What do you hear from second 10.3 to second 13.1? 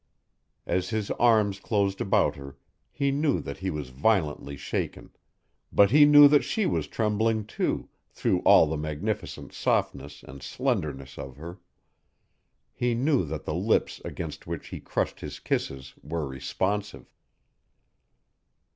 slenderness of her. He